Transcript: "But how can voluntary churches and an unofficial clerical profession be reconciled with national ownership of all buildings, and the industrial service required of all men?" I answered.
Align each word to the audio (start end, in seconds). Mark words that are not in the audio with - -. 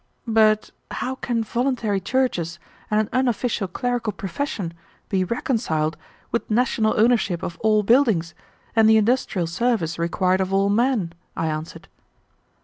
"But 0.25 0.71
how 0.89 1.13
can 1.13 1.43
voluntary 1.43 1.99
churches 1.99 2.57
and 2.89 2.99
an 3.01 3.09
unofficial 3.13 3.67
clerical 3.67 4.11
profession 4.11 4.73
be 5.09 5.23
reconciled 5.23 5.95
with 6.31 6.49
national 6.49 6.99
ownership 6.99 7.43
of 7.43 7.55
all 7.59 7.83
buildings, 7.83 8.33
and 8.75 8.89
the 8.89 8.97
industrial 8.97 9.45
service 9.45 9.99
required 9.99 10.41
of 10.41 10.51
all 10.51 10.69
men?" 10.69 11.13
I 11.37 11.45
answered. 11.49 11.87